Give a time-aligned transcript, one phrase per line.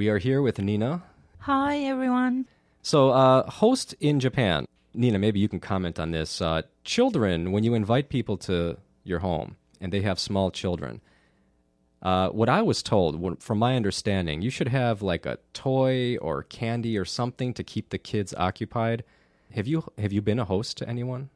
[0.00, 1.02] We are here with Nina.
[1.40, 2.46] Hi, everyone.
[2.80, 4.64] So, uh, host in Japan.
[4.94, 6.40] Nina, maybe you can comment on this.
[6.40, 11.02] Uh, children, when you invite people to your home and they have small children,
[12.00, 16.44] uh, what I was told, from my understanding, you should have like a toy or
[16.44, 19.04] candy or something to keep the kids occupied.
[19.52, 21.28] Have you have you been a host to anyone?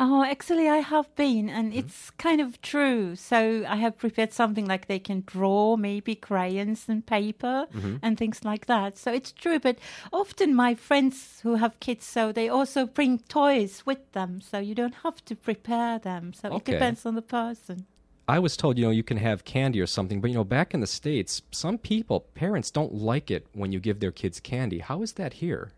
[0.00, 1.80] Oh, actually, I have been, and mm-hmm.
[1.80, 3.16] it's kind of true.
[3.16, 7.96] So I have prepared something like they can draw, maybe crayons and paper mm-hmm.
[8.00, 8.96] and things like that.
[8.96, 9.58] So it's true.
[9.58, 9.78] But
[10.12, 14.76] often my friends who have kids, so they also bring toys with them, so you
[14.76, 16.32] don't have to prepare them.
[16.32, 16.56] So okay.
[16.56, 17.86] it depends on the person.
[18.28, 20.74] I was told, you know, you can have candy or something, but you know, back
[20.74, 24.78] in the states, some people, parents don't like it when you give their kids candy.
[24.78, 25.72] How is that here?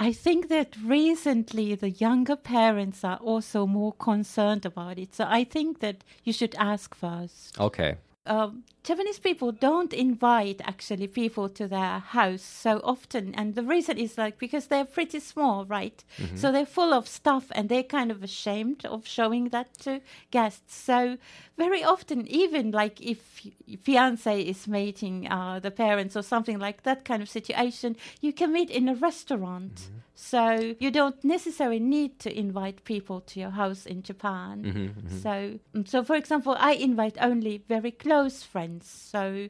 [0.00, 5.14] I think that recently the younger parents are also more concerned about it.
[5.14, 7.58] So I think that you should ask first.
[7.58, 7.96] Okay.
[8.28, 13.98] Um, Japanese people don't invite actually people to their house so often, and the reason
[13.98, 16.04] is like because they're pretty small, right?
[16.18, 16.36] Mm-hmm.
[16.36, 20.76] So they're full of stuff, and they're kind of ashamed of showing that to guests.
[20.76, 21.16] So
[21.56, 23.46] very often, even like if
[23.82, 28.52] fiance is meeting uh, the parents or something like that kind of situation, you can
[28.52, 29.74] meet in a restaurant.
[29.74, 29.98] Mm-hmm.
[30.20, 34.64] So you don't necessarily need to invite people to your house in Japan.
[34.64, 35.18] Mm-hmm, mm-hmm.
[35.20, 38.88] So, mm, so for example, I invite only very close friends.
[38.88, 39.48] So,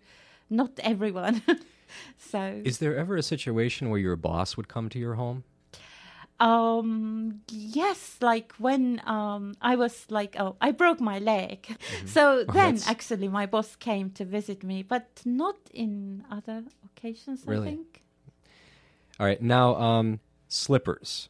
[0.50, 1.42] not everyone.
[2.18, 5.42] so, is there ever a situation where your boss would come to your home?
[6.38, 11.62] Um, yes, like when um, I was like, oh, I broke my leg.
[11.62, 12.06] Mm-hmm.
[12.08, 17.44] So oh, then actually my boss came to visit me, but not in other occasions,
[17.46, 17.68] really?
[17.68, 18.02] I think.
[19.18, 19.42] All right.
[19.42, 21.28] Now, um, slippers.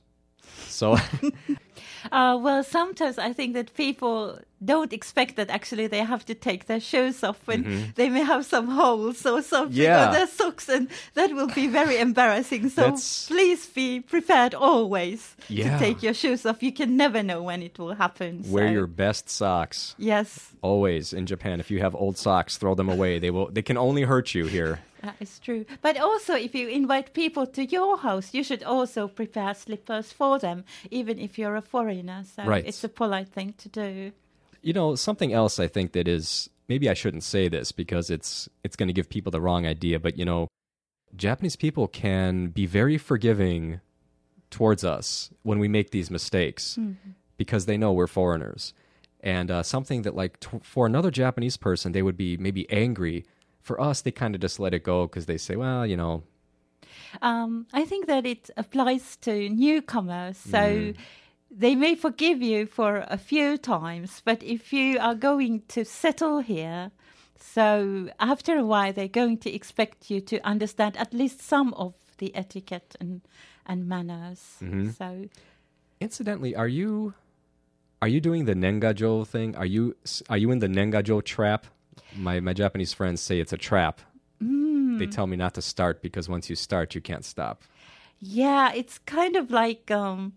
[0.66, 0.92] So,
[2.12, 6.66] uh, well, sometimes I think that people don't expect that actually they have to take
[6.66, 7.84] their shoes off when mm-hmm.
[7.94, 10.06] they may have some holes or something yeah.
[10.06, 12.69] on their socks, and that will be very embarrassing.
[12.70, 13.27] So That's...
[13.27, 15.72] please be prepared always yeah.
[15.72, 16.62] to take your shoes off.
[16.62, 18.45] You can never know when it will happen.
[18.48, 19.95] Wear your best socks.
[19.98, 20.52] Yes.
[20.62, 21.61] Always in Japan.
[21.61, 23.18] If you have old socks, throw them away.
[23.18, 23.51] They will.
[23.51, 24.80] They can only hurt you here.
[25.03, 25.64] That is true.
[25.81, 30.39] But also, if you invite people to your house, you should also prepare slippers for
[30.39, 32.25] them, even if you're a foreigner.
[32.35, 32.64] So right.
[32.67, 34.13] it's a polite thing to do.
[34.63, 38.48] You know, something else I think that is maybe I shouldn't say this because it's
[38.64, 40.48] it's going to give people the wrong idea, but you know,
[41.17, 43.81] Japanese people can be very forgiving
[44.51, 47.11] towards us when we make these mistakes mm-hmm.
[47.37, 48.75] because they know we're foreigners.
[49.20, 53.25] And uh, something that, like, t- for another Japanese person, they would be maybe angry
[53.68, 56.24] for us, they kind of just let it go because they say, well, you know.
[57.23, 60.36] Um, I think that it applies to newcomers.
[60.39, 60.96] So mm.
[61.51, 66.40] they may forgive you for a few times, but if you are going to settle
[66.40, 66.90] here,
[67.39, 71.95] so after a while, they're going to expect you to understand at least some of
[72.18, 73.20] the etiquette and
[73.64, 74.57] and manners.
[74.62, 74.90] Mm-hmm.
[74.90, 75.28] So,
[76.01, 77.14] incidentally, are you
[78.02, 79.55] are you doing the nengajo thing?
[79.57, 79.95] Are you
[80.28, 81.67] are you in the nengajo trap?
[82.17, 84.01] My my Japanese friends say it's a trap.
[84.42, 84.98] Mm.
[84.98, 87.63] They tell me not to start because once you start, you can't stop.
[88.20, 90.33] Yeah, it's kind of like um,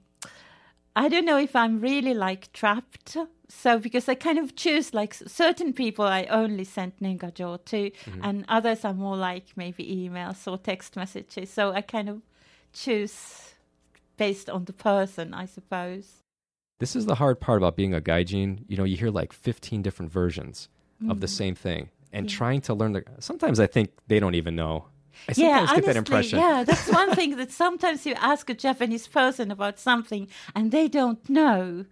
[0.95, 3.17] I don't know if I'm really like trapped.
[3.49, 8.19] So because I kind of choose like certain people I only send nengajo to, mm-hmm.
[8.23, 11.49] and others are more like maybe emails or text messages.
[11.49, 12.21] So I kind of
[12.73, 13.53] choose
[14.17, 16.21] based on the person, I suppose.
[16.79, 18.63] This is the hard part about being a gaijin.
[18.67, 20.69] You know, you hear like 15 different versions
[21.09, 21.37] of the mm.
[21.41, 22.37] same thing and yeah.
[22.37, 24.85] trying to learn the sometimes i think they don't even know
[25.29, 26.39] I yeah, honestly, that impression.
[26.39, 30.87] Yeah, that's one thing that sometimes you ask a Japanese person about something and they
[30.87, 31.85] don't know.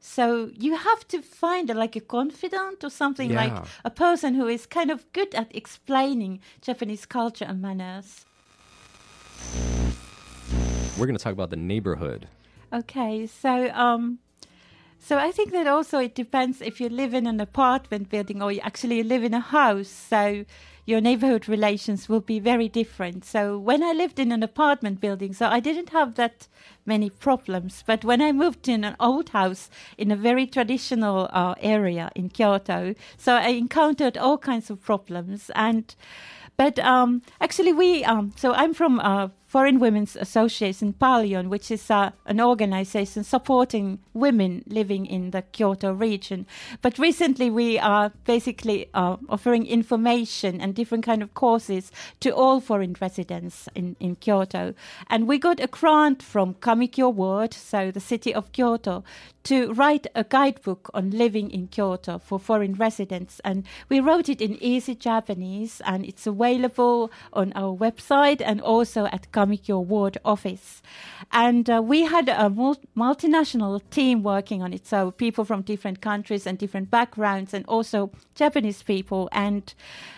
[0.00, 3.44] So you have to find a, like a confidant or something yeah.
[3.44, 8.24] like a person who is kind of good at explaining Japanese culture and manners.
[10.96, 12.28] We're going to talk about the neighborhood.
[12.72, 14.20] Okay, so um,
[15.00, 18.52] so I think that also it depends if you live in an apartment building or
[18.52, 19.88] you actually live in a house.
[19.88, 20.44] So
[20.84, 23.24] your neighborhood relations will be very different.
[23.24, 26.48] So when I lived in an apartment building, so I didn't have that
[26.84, 27.82] many problems.
[27.86, 32.28] But when I moved in an old house in a very traditional uh, area in
[32.28, 35.94] Kyoto, so I encountered all kinds of problems and.
[36.56, 41.90] But um, actually, we um, so I'm from a Foreign Women's Association, Paruyon, which is
[41.90, 46.46] uh, an organization supporting women living in the Kyoto region.
[46.82, 52.60] But recently we are basically uh, offering information and different kind of courses to all
[52.60, 54.72] foreign residents in, in Kyoto.
[55.08, 59.02] And we got a grant from Kamikyo Ward, so the city of Kyoto,
[59.42, 63.40] to write a guidebook on living in Kyoto for foreign residents.
[63.44, 69.06] And we wrote it in easy Japanese, and it's available on our website and also
[69.06, 70.82] at Kamikyo Ward office.
[71.32, 76.00] And uh, we had a mul- multinational team working on it, so people from different
[76.00, 79.28] countries and different backgrounds, and also Japanese people.
[79.32, 79.72] And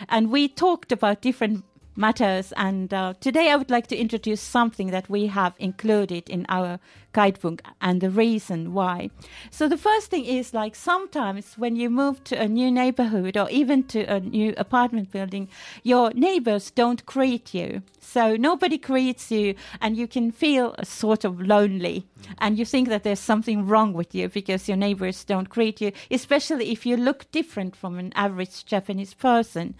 [0.08, 1.64] and we talked about different
[1.96, 2.52] matters.
[2.56, 6.80] And uh, today I would like to introduce something that we have included in our
[7.12, 9.10] guidebook and the reason why.
[9.50, 13.48] So the first thing is like sometimes when you move to a new neighborhood or
[13.50, 15.48] even to a new apartment building,
[15.82, 17.82] your neighbors don't greet you.
[18.00, 22.06] So nobody greets you and you can feel sort of lonely
[22.38, 25.92] and you think that there's something wrong with you because your neighbors don't greet you,
[26.10, 29.74] especially if you look different from an average Japanese person.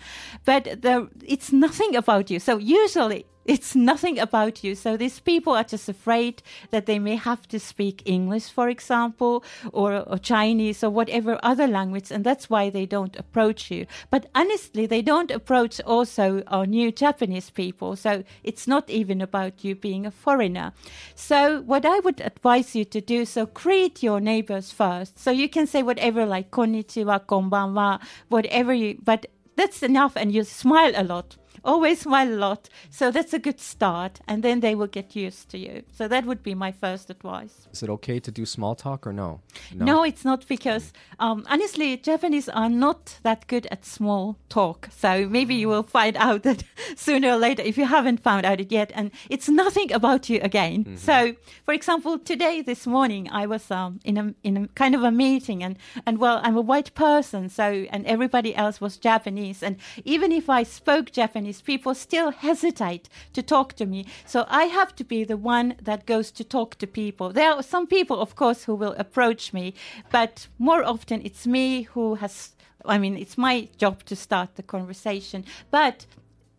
[0.45, 2.39] But the, it's nothing about you.
[2.39, 4.75] So usually it's nothing about you.
[4.75, 9.45] So these people are just afraid that they may have to speak English, for example,
[9.73, 13.87] or, or, Chinese or whatever other language, and that's why they don't approach you.
[14.11, 17.97] But honestly, they don't approach also our new Japanese people.
[17.97, 20.73] So it's not even about you being a foreigner.
[21.15, 25.19] So what I would advise you to do, so greet your neighbors first.
[25.19, 30.45] So you can say whatever like konnichiwa, konbanwa, whatever you, but that's enough, and you
[30.45, 32.69] smile a lot always smile a lot.
[32.91, 35.83] So that's a good start, and then they will get used to you.
[35.93, 37.69] So that would be my first advice.
[37.73, 39.41] Is it okay to do small talk or no?
[39.75, 44.89] No, no it's not because um, honestly, Japanese are not that good at small talk.
[44.97, 46.65] So maybe you will find out that
[46.97, 48.91] sooner or later if you haven't found out it yet.
[48.95, 50.85] And it's nothing about you again.
[50.85, 50.97] Mm-hmm.
[50.97, 51.35] So,
[51.65, 55.11] for example, today, this morning, I was um, in a in a kind of a
[55.11, 55.77] meeting, and
[56.07, 60.49] and well, I'm a white person, so and everybody else was Japanese, and even if
[60.49, 64.07] I spoke Japanese people still hesitate to talk to me.
[64.27, 67.31] So I have to be the one that goes to talk to people.
[67.33, 69.75] There are some people, of course, who will approach me,
[70.11, 72.53] but more often it's me who has.
[72.85, 76.07] I mean, it's my job to start the conversation, but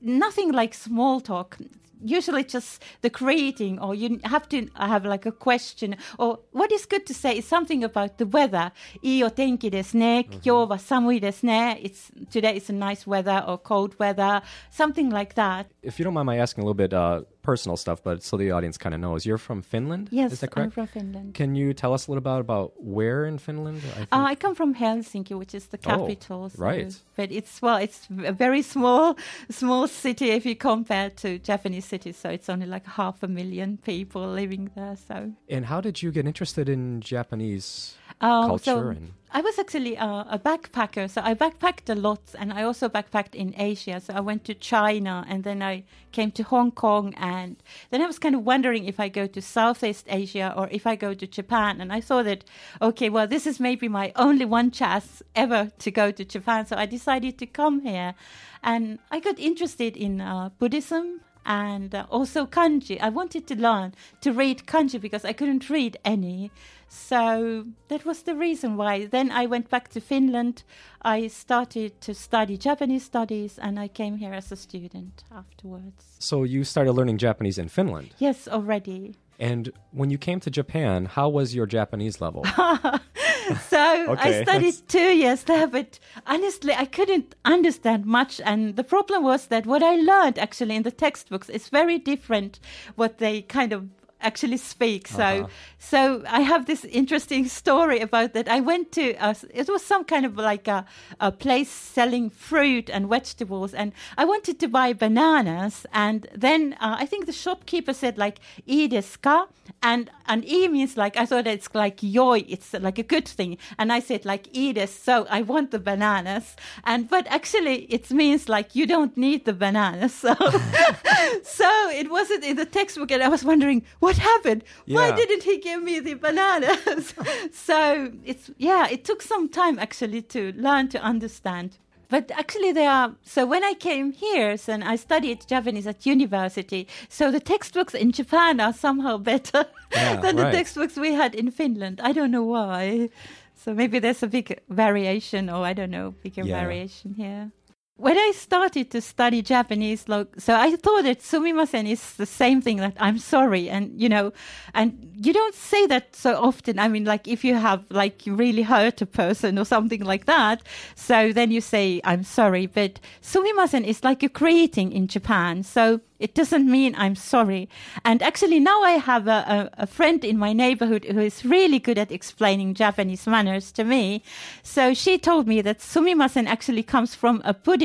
[0.01, 1.57] nothing like small talk
[2.00, 6.86] usually just the creating or you have to have like a question or what is
[6.86, 8.72] good to say is something about the weather
[9.02, 16.08] いいお天気ですね今日は寒いですね it's today is a nice weather or cold weather something like that if you
[16.08, 18.95] don't mind my asking a little bit uh, personal stuff, but so the audience kind
[18.95, 19.25] of knows.
[19.25, 20.09] You're from Finland?
[20.11, 20.65] Yes, is that correct?
[20.65, 21.33] I'm from Finland.
[21.35, 23.81] Can you tell us a little about about where in Finland?
[24.11, 26.43] I, uh, I come from Helsinki, which is the oh, capital.
[26.45, 26.95] Oh, so, right.
[27.15, 29.17] But it's well, it's a very small,
[29.49, 32.17] small city if you compare to Japanese cities.
[32.17, 34.95] So it's only like half a million people living there.
[34.95, 35.33] So.
[35.49, 37.95] And how did you get interested in Japanese?
[38.21, 42.21] Um, culture so and I was actually uh, a backpacker, so I backpacked a lot,
[42.37, 43.99] and I also backpacked in Asia.
[43.99, 47.55] So I went to China, and then I came to Hong Kong, and
[47.89, 50.95] then I was kind of wondering if I go to Southeast Asia or if I
[50.95, 51.81] go to Japan.
[51.81, 52.43] And I thought that,
[52.79, 56.67] okay, well, this is maybe my only one chance ever to go to Japan.
[56.67, 58.13] So I decided to come here,
[58.61, 62.99] and I got interested in uh, Buddhism and uh, also kanji.
[62.99, 66.51] I wanted to learn to read kanji because I couldn't read any.
[66.87, 69.05] So that was the reason why.
[69.05, 70.63] Then I went back to Finland.
[71.01, 76.05] I started to study Japanese studies and I came here as a student afterwards.
[76.19, 78.11] So you started learning Japanese in Finland?
[78.19, 79.15] Yes, already.
[79.39, 82.45] And when you came to Japan, how was your Japanese level?
[83.69, 88.41] so okay, I studied two years there, but honestly, I couldn't understand much.
[88.43, 92.59] And the problem was that what I learned actually in the textbooks is very different
[92.95, 93.89] what they kind of
[94.23, 95.07] actually speak.
[95.07, 95.47] So, uh-huh.
[95.77, 98.47] so I have this interesting story about that.
[98.47, 100.85] I went to a, it was some kind of like a,
[101.19, 105.85] a place selling fruit and vegetables, and I wanted to buy bananas.
[105.93, 109.47] And then uh, I think the shopkeeper said like "i desu ka?"
[109.83, 113.57] And and "i" means like I thought it's like joy, it's like a good thing,
[113.77, 116.55] and I said like "i desu," so I want the bananas.
[116.85, 120.13] And but actually it means like you don't need the bananas.
[120.23, 120.35] So,
[121.43, 124.63] so it wasn't in the textbook, and I was wondering what what happened?
[124.85, 124.95] Yeah.
[124.95, 127.13] Why didn't he give me the bananas?
[127.51, 131.77] so it's yeah, it took some time actually to learn to understand.
[132.13, 133.15] But actually, they are.
[133.23, 138.11] So when I came here, and I studied Japanese at university, so the textbooks in
[138.11, 140.51] Japan are somehow better yeah, than right.
[140.51, 141.99] the textbooks we had in Finland.
[142.03, 143.09] I don't know why.
[143.55, 146.59] So maybe there's a big variation, or I don't know, bigger yeah.
[146.61, 147.51] variation here.
[147.97, 152.59] When I started to study Japanese, like, so I thought that sumimasen is the same
[152.59, 154.33] thing that I'm sorry, and you know,
[154.73, 156.79] and you don't say that so often.
[156.79, 160.63] I mean, like if you have like really hurt a person or something like that,
[160.95, 162.65] so then you say I'm sorry.
[162.65, 167.69] But sumimasen is like a greeting in Japan, so it doesn't mean I'm sorry.
[168.03, 171.79] And actually, now I have a, a, a friend in my neighborhood who is really
[171.79, 174.23] good at explaining Japanese manners to me.
[174.63, 177.82] So she told me that sumimasen actually comes from a Buddhist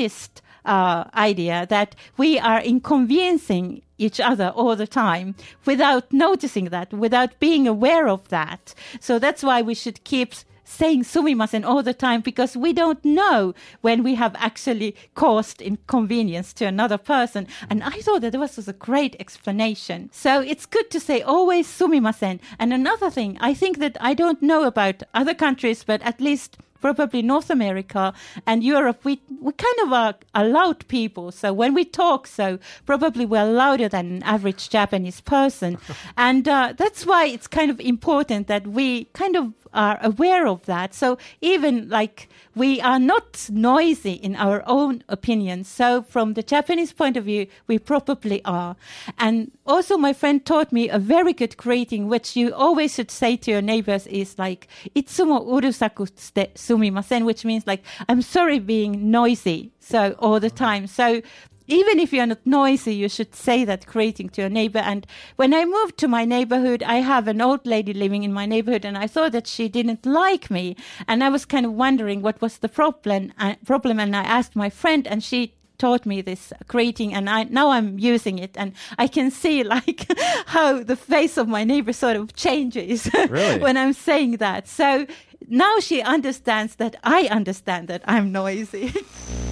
[0.65, 7.39] uh, idea that we are inconveniencing each other all the time without noticing that, without
[7.39, 8.73] being aware of that.
[8.99, 10.33] So that's why we should keep
[10.69, 16.53] saying sumimasen all the time because we don't know when we have actually caused inconvenience
[16.53, 17.47] to another person.
[17.69, 20.09] And I thought that this was a great explanation.
[20.13, 22.39] So it's good to say always sumimasen.
[22.59, 26.57] And another thing, I think that I don't know about other countries, but at least
[26.81, 28.13] probably North America
[28.45, 31.31] and Europe, we, we kind of are, are loud people.
[31.31, 35.77] So when we talk, so probably we're louder than an average Japanese person.
[36.17, 40.65] and uh, that's why it's kind of important that we kind of are aware of
[40.65, 40.93] that.
[40.93, 45.67] So even like we are not noisy in our own opinions.
[45.67, 48.75] So from the Japanese point of view, we probably are.
[49.17, 53.37] And also my friend taught me a very good greeting, which you always should say
[53.37, 56.09] to your neighbors is like, itsumo urusaku
[56.55, 59.71] sumimasen, which means like, I'm sorry being noisy.
[59.79, 60.87] So all the time.
[60.87, 61.21] So
[61.69, 64.79] even if you're not noisy, you should say that greeting to your neighbor.
[64.79, 68.45] And when I moved to my neighborhood, I have an old lady living in my
[68.45, 70.75] neighborhood, and I thought that she didn't like me,
[71.07, 73.31] and I was kind of wondering what was the problem.
[73.37, 77.43] Uh, problem, and I asked my friend, and she taught me this greeting and I
[77.43, 80.05] now I'm using it and I can see like
[80.47, 83.59] how the face of my neighbor sort of changes Really?
[83.61, 84.67] when I'm saying that.
[84.67, 85.07] So
[85.47, 88.93] now she understands that I understand that I'm noisy.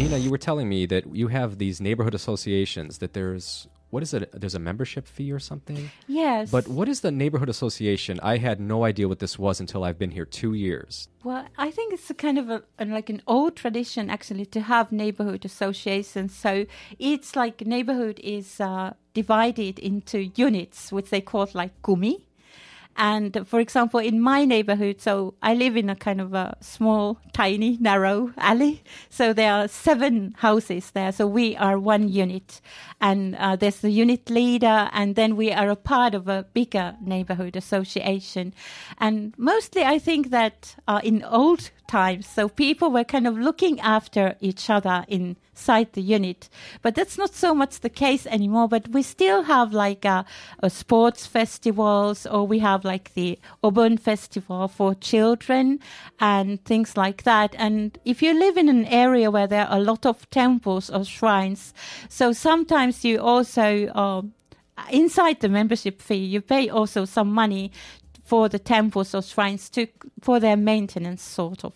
[0.00, 2.96] Nina, you were telling me that you have these neighborhood associations.
[3.00, 4.30] That there's what is it?
[4.32, 5.90] There's a membership fee or something.
[6.08, 6.50] yes.
[6.50, 8.18] But what is the neighborhood association?
[8.22, 11.10] I had no idea what this was until I've been here two years.
[11.22, 14.90] Well, I think it's a kind of a, like an old tradition actually to have
[14.90, 16.34] neighborhood associations.
[16.34, 16.64] So
[16.98, 22.22] it's like neighborhood is uh, divided into units, which they call like gumi.
[22.96, 27.18] And for example, in my neighborhood, so I live in a kind of a small,
[27.32, 28.82] tiny, narrow alley.
[29.08, 31.12] So there are seven houses there.
[31.12, 32.60] So we are one unit.
[33.00, 36.96] And uh, there's the unit leader, and then we are a part of a bigger
[37.00, 38.52] neighborhood association.
[38.98, 43.80] And mostly, I think that uh, in old times, so people were kind of looking
[43.80, 46.48] after each other inside the unit.
[46.82, 48.68] But that's not so much the case anymore.
[48.68, 50.24] But we still have like a,
[50.62, 55.80] a sports festivals, or we have like the Obon festival for children
[56.20, 57.54] and things like that.
[57.58, 61.04] And if you live in an area where there are a lot of temples or
[61.04, 61.74] shrines,
[62.08, 64.32] so sometimes you also um,
[64.90, 67.70] inside the membership fee, you pay also some money
[68.30, 69.88] for the temples or shrines to
[70.20, 71.74] for their maintenance sort of.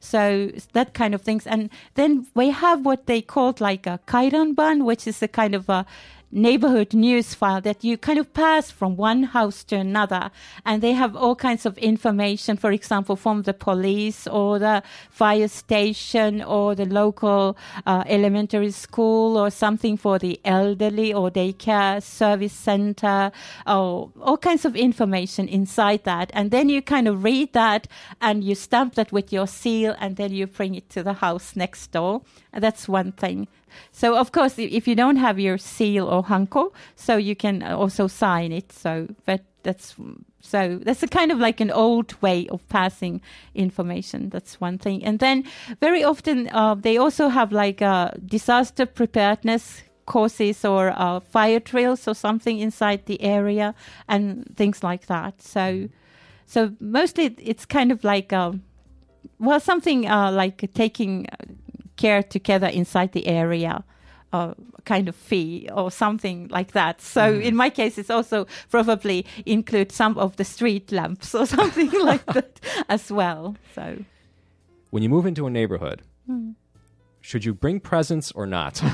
[0.00, 1.46] So that kind of things.
[1.46, 5.68] And then we have what they called like a kairanban which is a kind of
[5.68, 5.86] a
[6.32, 10.30] neighborhood news file that you kind of pass from one house to another
[10.64, 15.48] and they have all kinds of information for example from the police or the fire
[15.48, 22.52] station or the local uh, elementary school or something for the elderly or daycare service
[22.52, 23.30] center
[23.66, 26.30] or all kinds of information inside that.
[26.34, 27.88] And then you kind of read that
[28.20, 31.56] and you stamp that with your seal and then you bring it to the house
[31.56, 32.22] next door.
[32.52, 33.48] And that's one thing.
[33.90, 38.06] So of course, if you don't have your seal or hanko, so you can also
[38.06, 38.72] sign it.
[38.72, 39.94] So, but that's
[40.40, 43.20] so that's a kind of like an old way of passing
[43.54, 44.28] information.
[44.30, 45.04] That's one thing.
[45.04, 45.44] And then
[45.80, 52.08] very often uh, they also have like uh, disaster preparedness courses or uh, fire drills
[52.08, 53.74] or something inside the area
[54.08, 55.40] and things like that.
[55.40, 55.88] So,
[56.46, 58.32] so mostly it's kind of like.
[58.32, 58.62] Um,
[59.38, 61.52] well, something uh, like taking uh,
[61.96, 63.84] care together inside the area,
[64.32, 67.00] uh, kind of fee or something like that.
[67.00, 71.90] So in my case, it's also probably include some of the street lamps or something
[72.04, 73.56] like that as well.
[73.74, 74.04] So
[74.90, 76.02] When you move into a neighborhood,
[77.20, 78.82] should you bring presents or not?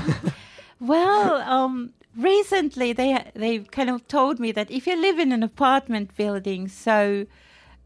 [0.81, 5.43] Well, um, recently they they kind of told me that if you live in an
[5.43, 7.27] apartment building, so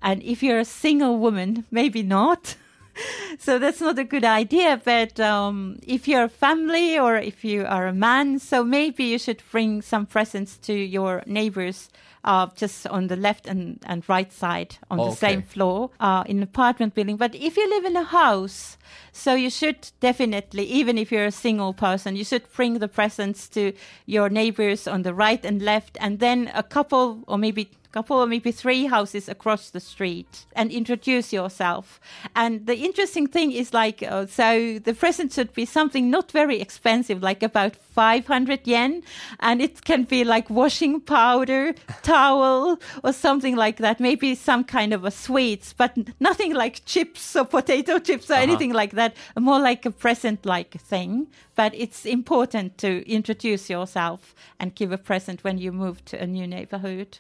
[0.03, 2.57] and if you're a single woman, maybe not.
[3.39, 4.81] so that's not a good idea.
[4.83, 9.19] But um, if you're a family or if you are a man, so maybe you
[9.19, 11.91] should bring some presents to your neighbors
[12.25, 15.17] uh, just on the left and, and right side on Oh, the okay.
[15.33, 17.17] same floor uh, in an apartment building.
[17.17, 18.77] But if you live in a house,
[19.13, 23.49] so you should definitely, even if you're a single person, you should bring the presents
[23.51, 23.73] to
[24.07, 28.27] your neighbors on the right and left, and then a couple or maybe couple or
[28.27, 32.01] maybe three houses across the street and introduce yourself.
[32.35, 36.61] And the interesting thing is like, uh, so the present should be something not very
[36.61, 39.03] expensive, like about 500 yen.
[39.41, 44.01] And it can be like washing powder, towel, or something like that.
[44.01, 48.73] Maybe some kind of a sweets, but nothing like chips or potato chips or anything
[48.73, 49.02] like that.
[49.39, 51.29] More like a present like thing.
[51.55, 56.27] But it's important to introduce yourself and give a present when you move to a
[56.27, 57.19] new neighborhood.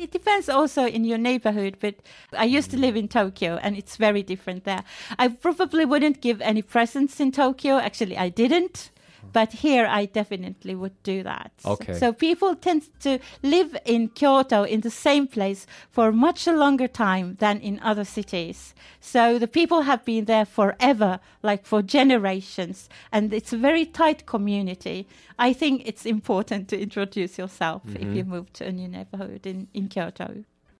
[0.00, 1.96] It depends also in your neighborhood, but
[2.32, 4.82] I used to live in Tokyo and it's very different there.
[5.18, 7.76] I probably wouldn't give any presents in Tokyo.
[7.76, 8.90] Actually, I didn't.
[9.32, 11.52] But here I definitely would do that.
[11.64, 11.94] Okay.
[11.94, 16.88] So people tend to live in Kyoto in the same place for much a longer
[16.88, 18.74] time than in other cities.
[19.00, 24.26] So the people have been there forever, like for generations, and it's a very tight
[24.26, 25.08] community.
[25.38, 28.14] I think it's important to introduce yourself if mm-hmm.
[28.14, 30.44] you move to a new neighborhood in, in Kyoto.